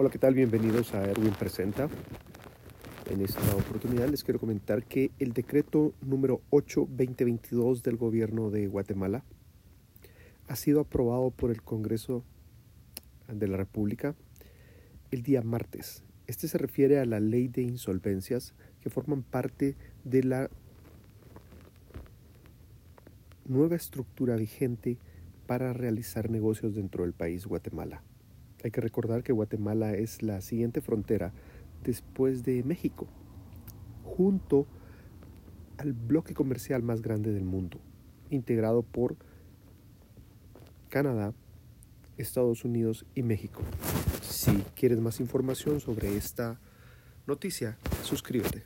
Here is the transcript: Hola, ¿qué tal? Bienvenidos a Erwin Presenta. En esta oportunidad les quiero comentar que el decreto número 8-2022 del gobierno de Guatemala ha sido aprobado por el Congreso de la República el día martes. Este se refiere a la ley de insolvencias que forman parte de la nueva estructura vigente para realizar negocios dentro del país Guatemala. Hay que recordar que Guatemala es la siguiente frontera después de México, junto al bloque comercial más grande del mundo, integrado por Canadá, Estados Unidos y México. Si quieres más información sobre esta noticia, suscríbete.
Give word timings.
Hola, 0.00 0.08
¿qué 0.08 0.18
tal? 0.18 0.32
Bienvenidos 0.32 0.94
a 0.94 1.04
Erwin 1.04 1.34
Presenta. 1.34 1.90
En 3.10 3.20
esta 3.20 3.54
oportunidad 3.54 4.08
les 4.08 4.24
quiero 4.24 4.40
comentar 4.40 4.82
que 4.82 5.10
el 5.18 5.34
decreto 5.34 5.92
número 6.00 6.40
8-2022 6.48 7.82
del 7.82 7.98
gobierno 7.98 8.48
de 8.48 8.66
Guatemala 8.66 9.24
ha 10.48 10.56
sido 10.56 10.80
aprobado 10.80 11.30
por 11.30 11.50
el 11.50 11.60
Congreso 11.60 12.24
de 13.28 13.46
la 13.46 13.58
República 13.58 14.14
el 15.10 15.22
día 15.22 15.42
martes. 15.42 16.02
Este 16.26 16.48
se 16.48 16.56
refiere 16.56 16.98
a 16.98 17.04
la 17.04 17.20
ley 17.20 17.48
de 17.48 17.60
insolvencias 17.60 18.54
que 18.80 18.88
forman 18.88 19.22
parte 19.22 19.76
de 20.04 20.24
la 20.24 20.48
nueva 23.44 23.76
estructura 23.76 24.36
vigente 24.36 24.96
para 25.46 25.74
realizar 25.74 26.30
negocios 26.30 26.74
dentro 26.74 27.04
del 27.04 27.12
país 27.12 27.44
Guatemala. 27.44 28.02
Hay 28.62 28.70
que 28.70 28.80
recordar 28.80 29.22
que 29.22 29.32
Guatemala 29.32 29.94
es 29.94 30.22
la 30.22 30.40
siguiente 30.40 30.80
frontera 30.80 31.32
después 31.82 32.44
de 32.44 32.62
México, 32.62 33.06
junto 34.04 34.66
al 35.78 35.92
bloque 35.94 36.34
comercial 36.34 36.82
más 36.82 37.00
grande 37.00 37.32
del 37.32 37.44
mundo, 37.44 37.78
integrado 38.28 38.82
por 38.82 39.16
Canadá, 40.90 41.32
Estados 42.18 42.64
Unidos 42.64 43.06
y 43.14 43.22
México. 43.22 43.62
Si 44.22 44.52
quieres 44.74 45.00
más 45.00 45.20
información 45.20 45.80
sobre 45.80 46.16
esta 46.16 46.60
noticia, 47.26 47.78
suscríbete. 48.02 48.64